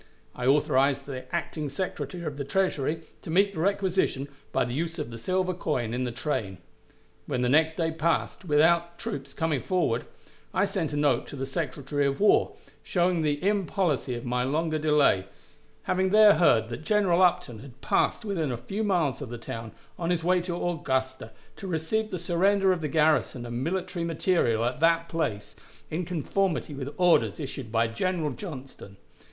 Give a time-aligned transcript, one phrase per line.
[0.33, 4.97] I authorized the acting Secretary of the Treasury to meet the requisition by the use
[4.97, 6.57] of the silver coin in the train.
[7.27, 10.07] When the next day passed without the troops coming forward,
[10.55, 14.79] I sent a note to the Secretary of War, showing the impolicy of my longer
[14.79, 15.27] delay,
[15.83, 19.71] having there heard that General Upton had passed within a few miles of the town
[19.99, 24.65] on his way to Augusta to receive the surrender of the garrison and military material
[24.65, 25.55] at that place,
[25.91, 28.97] in conformity with orders issued by General Johnston.